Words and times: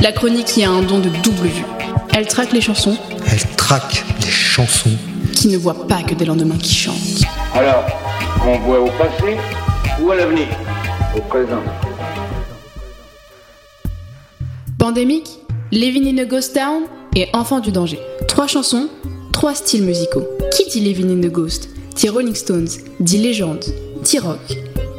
la 0.00 0.12
chronique 0.12 0.46
qui 0.46 0.64
a 0.64 0.70
un 0.70 0.82
don 0.82 0.98
de 0.98 1.08
double 1.22 1.46
vue. 1.48 1.64
Elle 2.14 2.26
traque 2.26 2.52
les 2.52 2.60
chansons 2.60 2.96
Elle 3.30 3.40
traque 3.56 4.04
les 4.20 4.30
chansons. 4.30 4.90
qui 5.34 5.48
ne 5.48 5.56
voient 5.56 5.86
pas 5.86 6.02
que 6.02 6.14
des 6.14 6.24
lendemains 6.24 6.56
qui 6.58 6.74
chantent. 6.74 7.22
Alors, 7.54 7.84
on 8.46 8.58
voit 8.60 8.80
au 8.80 8.88
passé 8.98 9.36
ou 10.00 10.10
à 10.10 10.16
l'avenir 10.16 10.46
Au 11.16 11.20
présent. 11.20 11.62
Pandémique, 14.78 15.28
Living 15.70 16.06
in 16.08 16.22
a 16.22 16.24
Ghost 16.24 16.54
Town 16.54 16.84
et 17.14 17.28
Enfant 17.32 17.60
du 17.60 17.72
danger. 17.72 17.98
Trois 18.26 18.46
chansons, 18.46 18.88
trois 19.32 19.54
styles 19.54 19.82
musicaux. 19.84 20.26
Qui 20.52 20.68
dit 20.70 20.80
Living 20.80 21.10
in 21.18 21.28
the 21.28 21.30
Ghost 21.32 21.68
dit 21.94 22.08
Rolling 22.08 22.34
Stones, 22.34 22.68
dit 23.00 23.18
légende, 23.18 23.64
dit 24.02 24.20
rock. 24.20 24.38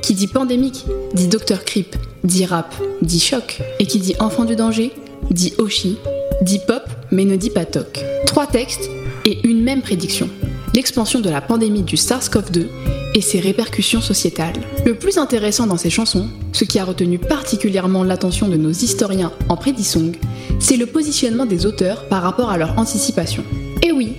Qui 0.02 0.14
dit 0.14 0.28
pandémique 0.28 0.86
dit 1.14 1.28
Dr. 1.28 1.64
Creep, 1.66 1.96
dit 2.24 2.46
rap, 2.46 2.74
dit 3.02 3.20
choc. 3.20 3.62
Et 3.80 3.86
qui 3.86 4.00
dit 4.00 4.16
Enfant 4.20 4.46
du 4.46 4.56
danger 4.56 4.92
dit 5.32 5.54
Oshi, 5.58 5.98
dit 6.42 6.60
pop 6.66 6.84
mais 7.12 7.26
ne 7.26 7.36
dit 7.36 7.50
pas 7.50 7.66
toc. 7.66 8.04
Trois 8.26 8.48
textes 8.48 8.90
et 9.26 9.40
une 9.48 9.64
même 9.64 9.82
prédiction. 9.82 10.30
L'expansion 10.74 11.20
de 11.20 11.30
la 11.30 11.42
pandémie 11.42 11.84
du 11.84 11.96
SARS-CoV-2 11.96 12.68
et 13.16 13.22
ses 13.22 13.40
répercussions 13.40 14.02
sociétales. 14.02 14.54
Le 14.86 14.96
plus 14.96 15.18
intéressant 15.18 15.66
dans 15.66 15.78
ces 15.78 15.90
chansons, 15.90 16.30
ce 16.54 16.64
qui 16.64 16.78
a 16.80 16.86
retenu 16.86 17.18
particulièrement 17.18 18.04
l'attention 18.04 18.48
de 18.48 18.56
nos 18.56 18.72
historiens 18.72 19.32
en 19.50 19.58
prédisong, 19.58 20.16
c'est 20.60 20.78
le 20.78 20.86
positionnement 20.86 21.46
des 21.46 21.66
auteurs 21.66 22.08
par 22.08 22.22
rapport 22.22 22.52
à 22.52 22.58
leur 22.58 22.78
anticipation. 22.78 23.44
Et 23.82 23.92
oui, 23.92 24.14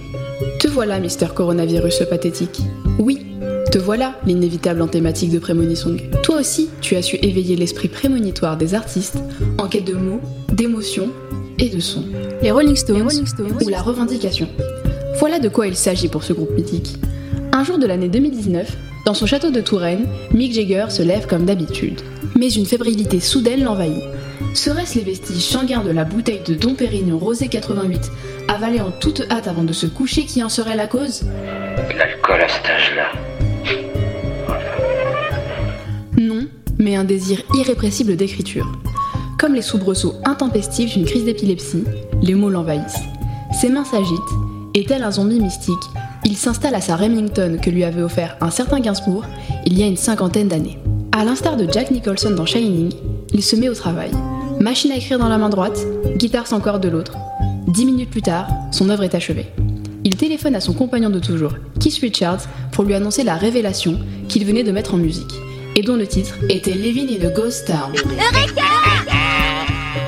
te 0.59 0.69
voilà, 0.69 0.99
Mister 0.99 1.29
Coronavirus 1.35 2.03
pathétique. 2.11 2.61
Oui, 2.99 3.21
te 3.71 3.79
voilà, 3.79 4.15
l'inévitable 4.27 4.83
en 4.83 4.89
thématique 4.89 5.31
de 5.31 5.39
Prémonissong. 5.39 6.03
Toi 6.25 6.41
aussi, 6.41 6.71
tu 6.81 6.97
as 6.97 7.03
su 7.03 7.17
éveiller 7.23 7.55
l'esprit 7.55 7.87
prémonitoire 7.87 8.57
des 8.57 8.75
artistes 8.75 9.19
en 9.59 9.69
quête 9.69 9.85
de 9.85 9.95
mots, 9.95 10.21
d'émotions 10.53 11.11
et 11.59 11.69
de 11.69 11.79
sons. 11.79 12.05
Les 12.43 12.51
Rolling 12.51 12.75
Stones, 12.75 13.09
ou 13.65 13.69
la 13.69 13.81
revendication. 13.81 14.49
Voilà 15.21 15.39
de 15.39 15.49
quoi 15.49 15.69
il 15.69 15.77
s'agit 15.77 16.09
pour 16.09 16.25
ce 16.25 16.33
groupe 16.33 16.51
mythique. 16.51 16.97
Un 17.53 17.63
jour 17.63 17.79
de 17.79 17.87
l'année 17.87 18.09
2019, 18.09 18.77
dans 19.07 19.15
son 19.15 19.27
château 19.27 19.51
de 19.53 19.61
Touraine, 19.61 20.09
Mick 20.33 20.53
Jagger 20.53 20.87
se 20.89 21.03
lève 21.03 21.29
comme 21.29 21.45
d'habitude. 21.45 22.01
Mais 22.37 22.49
une 22.49 22.67
fébrilité 22.67 23.21
soudaine 23.21 23.63
l'envahit. 23.63 24.03
Serait-ce 24.53 24.99
les 24.99 25.05
vestiges 25.05 25.45
sanguins 25.45 25.85
de 25.85 25.93
la 25.93 26.05
bouteille 26.05 26.43
de 26.45 26.55
Dom 26.55 26.75
Pérignon 26.75 27.19
Rosé 27.19 27.47
88, 27.47 28.11
avalée 28.49 28.81
en 28.81 28.91
toute 28.91 29.23
hâte 29.31 29.47
avant 29.47 29.63
de 29.63 29.73
se 29.73 29.87
coucher, 29.87 30.25
qui 30.25 30.43
en 30.43 30.49
serait 30.49 30.77
la 30.77 30.89
cause? 30.89 31.23
L'alcool 31.97 32.41
à 32.41 32.49
cet 32.49 32.67
âge-là. 32.67 33.30
Non, 36.21 36.47
mais 36.79 36.97
un 36.97 37.05
désir 37.05 37.41
irrépressible 37.55 38.15
d'écriture. 38.15 38.71
Comme 39.39 39.55
les 39.55 39.63
soubresauts 39.63 40.17
intempestifs 40.27 40.93
d'une 40.93 41.07
crise 41.07 41.25
d'épilepsie, 41.25 41.85
les 42.21 42.35
mots 42.35 42.51
l'envahissent. 42.51 43.07
Ses 43.59 43.71
mains 43.71 43.87
s'agitent, 43.87 44.21
et 44.75 44.85
tel 44.85 45.03
un 45.03 45.13
zombie 45.13 45.41
mystique, 45.41 45.73
il 46.27 46.37
s'installe 46.37 46.75
à 46.75 46.83
sa 46.83 46.97
Remington 46.97 47.57
que 47.63 47.71
lui 47.71 47.85
avait 47.85 48.03
offert 48.03 48.37
un 48.43 48.51
certain 48.51 48.81
Gainsbourg 48.81 49.25
il 49.65 49.79
y 49.79 49.83
a 49.83 49.87
une 49.87 49.97
cinquantaine 49.97 50.49
d'années. 50.49 50.79
À 51.13 51.25
l'instar 51.25 51.57
de 51.57 51.67
Jack 51.73 51.91
Nicholson 51.91 52.33
dans 52.33 52.45
Shining, 52.45 52.93
il 53.33 53.43
se 53.43 53.57
met 53.57 53.71
au 53.71 53.75
travail. 53.75 54.11
Machine 54.61 54.93
à 54.93 54.97
écrire 54.97 55.19
dans 55.19 55.31
la 55.31 55.39
main 55.39 55.49
droite, 55.49 55.87
guitare 56.19 56.47
sans 56.47 56.61
corde 56.61 56.83
de 56.83 56.91
l'autre. 56.91 57.17
Dix 57.67 57.87
minutes 57.87 58.11
plus 58.11 58.21
tard, 58.21 58.47
son 58.73 58.91
œuvre 58.91 59.05
est 59.05 59.15
achevée. 59.15 59.47
Il 60.05 60.17
téléphone 60.17 60.55
à 60.55 60.61
son 60.61 60.75
compagnon 60.75 61.09
de 61.09 61.19
toujours, 61.19 61.55
Keith 61.79 61.97
Richards, 62.03 62.43
pour 62.73 62.85
lui 62.85 62.93
annoncer 62.93 63.25
la 63.25 63.37
révélation 63.37 63.99
qu'il 64.29 64.45
venait 64.45 64.65
de 64.65 64.73
mettre 64.73 64.93
en 64.93 64.99
musique, 64.99 65.33
et 65.81 65.83
dont 65.83 65.97
le 65.97 66.07
titre 66.07 66.37
était 66.51 66.73
Living 66.75 67.09
in 67.19 67.27
a 67.27 67.31
Ghost 67.31 67.67
Town. 67.67 67.91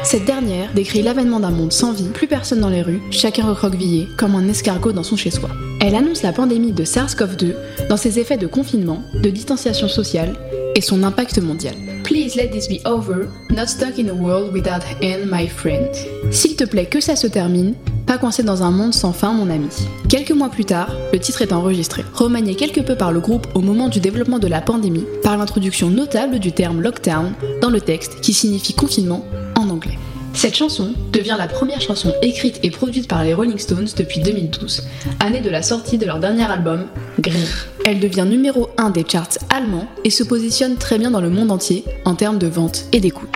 Cette 0.05 0.27
dernière 0.27 0.71
décrit 0.75 1.01
l'avènement 1.01 1.41
d'un 1.41 1.51
monde 1.51 1.73
sans 1.73 1.95
vie, 1.95 2.11
plus 2.13 2.27
personne 2.27 2.61
dans 2.61 2.69
les 2.69 2.83
rues, 2.83 3.01
chacun 3.11 3.47
recroquevillé, 3.47 4.07
comme 4.19 4.35
un 4.35 4.47
escargot 4.49 4.93
dans 4.93 5.03
son 5.03 5.17
chez-soi. 5.17 5.49
Elle 5.81 5.95
annonce 5.95 6.23
la 6.23 6.35
pandémie 6.35 6.73
de 6.73 6.85
SARS-CoV-2 6.85 7.55
dans 7.89 7.97
ses 7.97 8.19
effets 8.19 8.37
de 8.37 8.47
confinement, 8.47 9.03
de 9.15 9.31
distanciation 9.31 9.89
sociale 9.89 10.35
et 10.75 10.83
son 10.83 11.03
impact 11.05 11.39
mondial. 11.39 11.75
Please 12.05 12.37
let 12.37 12.49
this 12.49 12.69
be 12.69 12.85
over, 12.85 13.29
not 13.49 13.69
stuck 13.69 13.99
in 13.99 14.11
a 14.11 14.15
world 14.15 14.53
without 14.53 14.83
end, 15.01 15.25
my 15.31 15.49
friend. 15.49 15.89
S'il 16.31 16.55
te 16.55 16.65
plaît 16.65 16.87
que 16.87 17.01
ça 17.01 17.17
se 17.17 17.27
termine, 17.27 17.75
coincé 18.19 18.43
dans 18.43 18.63
un 18.63 18.71
monde 18.71 18.95
sans 18.95 19.13
fin, 19.13 19.33
mon 19.33 19.51
ami. 19.51 19.69
Quelques 20.09 20.33
mois 20.33 20.49
plus 20.49 20.65
tard, 20.65 20.91
le 21.13 21.19
titre 21.19 21.43
est 21.43 21.53
enregistré, 21.53 22.05
remanié 22.15 22.55
quelque 22.55 22.81
peu 22.81 22.97
par 22.97 23.13
le 23.13 23.21
groupe 23.21 23.47
au 23.55 23.61
moment 23.61 23.89
du 23.89 24.01
développement 24.01 24.39
de 24.39 24.49
la 24.49 24.61
pandémie, 24.61 25.07
par 25.23 25.37
l'introduction 25.37 25.91
notable 25.91 26.39
du 26.39 26.53
terme 26.53 26.81
lockdown 26.81 27.33
dans 27.61 27.71
le 27.71 27.81
texte 27.81 28.21
qui 28.21 28.33
signifie 28.33 28.75
confinement 28.75 29.25
en 29.57 29.69
anglais. 29.71 29.99
Cette 30.35 30.57
chanson 30.57 30.95
devient 31.13 31.37
la 31.39 31.47
première 31.47 31.81
chanson 31.81 32.13
écrite 32.23 32.59
et 32.63 32.71
produite 32.71 33.07
par 33.07 33.23
les 33.23 33.35
Rolling 33.35 33.59
Stones 33.59 33.89
depuis 33.97 34.21
2012, 34.21 34.83
année 35.21 35.41
de 35.41 35.51
la 35.51 35.63
sortie 35.63 35.99
de 35.99 36.07
leur 36.07 36.19
dernier 36.19 36.51
album, 36.51 36.87
Grrr. 37.21 37.67
Elle 37.85 38.01
devient 38.01 38.25
numéro 38.27 38.71
1 38.79 38.91
des 38.91 39.05
charts 39.07 39.39
allemands 39.51 39.87
et 40.05 40.11
se 40.11 40.25
positionne 40.25 40.77
très 40.77 40.99
bien 40.99 41.11
dans 41.11 41.21
le 41.21 41.31
monde 41.31 41.51
entier 41.51 41.85
en 42.05 42.15
termes 42.15 42.39
de 42.39 42.47
vente 42.47 42.85
et 42.93 43.01
d'écoute. 43.01 43.29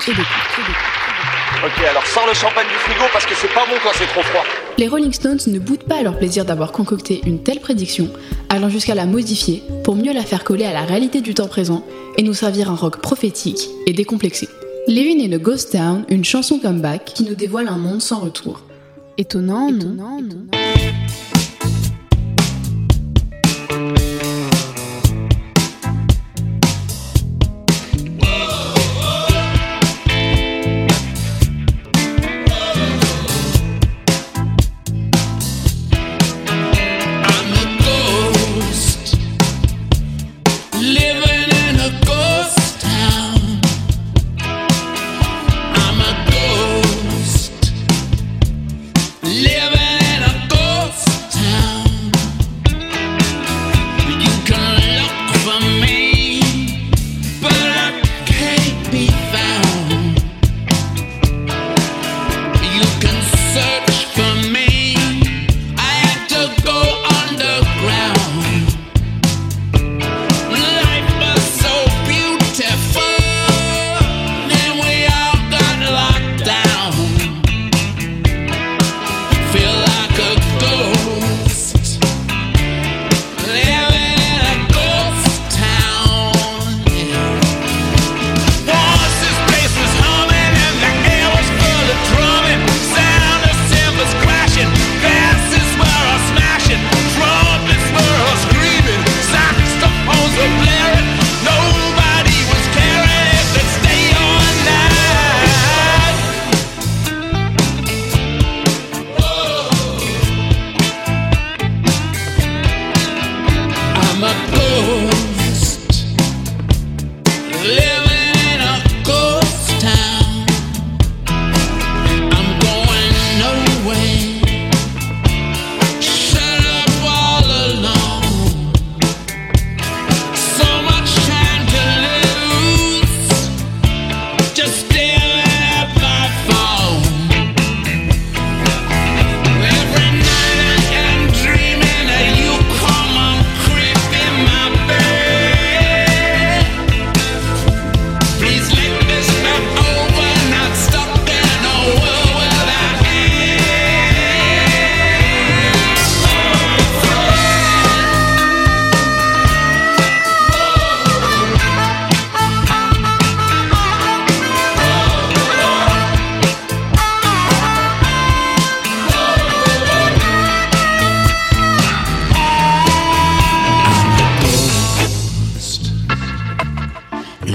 Ok, 1.64 1.84
alors 1.88 2.06
sors 2.06 2.26
le 2.26 2.34
champagne 2.34 2.66
du 2.66 2.74
frigo 2.74 3.04
parce 3.12 3.26
que 3.26 3.34
c'est 3.34 3.52
pas 3.52 3.66
bon 3.66 3.76
quand 3.82 3.92
c'est 3.94 4.06
trop 4.06 4.22
froid. 4.22 4.44
Les 4.78 4.88
Rolling 4.88 5.12
Stones 5.12 5.38
ne 5.46 5.58
boudent 5.58 5.84
pas 5.84 6.00
à 6.00 6.02
leur 6.02 6.18
plaisir 6.18 6.44
d'avoir 6.44 6.70
concocté 6.70 7.22
une 7.24 7.42
telle 7.42 7.60
prédiction, 7.60 8.10
allant 8.50 8.68
jusqu'à 8.68 8.94
la 8.94 9.06
modifier 9.06 9.62
pour 9.84 9.96
mieux 9.96 10.12
la 10.12 10.22
faire 10.22 10.44
coller 10.44 10.66
à 10.66 10.74
la 10.74 10.82
réalité 10.82 11.22
du 11.22 11.32
temps 11.32 11.48
présent 11.48 11.82
et 12.18 12.22
nous 12.22 12.34
servir 12.34 12.70
un 12.70 12.74
rock 12.74 13.00
prophétique 13.00 13.70
et 13.86 13.94
décomplexé. 13.94 14.48
Living 14.86 15.26
in 15.26 15.34
a 15.34 15.38
Ghost 15.38 15.72
Town, 15.72 16.04
une 16.10 16.24
chanson 16.24 16.58
comeback 16.58 17.06
qui 17.06 17.24
nous 17.24 17.34
dévoile 17.34 17.68
un 17.68 17.78
monde 17.78 18.02
sans 18.02 18.20
retour. 18.20 18.60
Étonnant, 19.16 19.72
non, 19.72 20.20
non. 20.20 20.65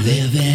live 0.03 0.35
in. 0.35 0.50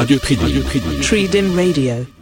Radio 0.00 0.18
Tridim. 0.18 1.02
Tridim 1.02 1.54
Radio. 1.54 2.19